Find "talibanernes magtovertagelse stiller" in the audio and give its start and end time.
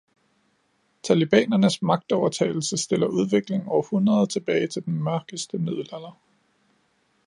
1.03-3.07